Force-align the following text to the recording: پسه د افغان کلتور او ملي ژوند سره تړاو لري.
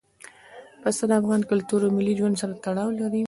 پسه 0.81 1.03
د 1.09 1.11
افغان 1.21 1.41
کلتور 1.51 1.79
او 1.85 1.91
ملي 1.97 2.13
ژوند 2.19 2.35
سره 2.41 2.53
تړاو 2.65 2.97
لري. 2.99 3.19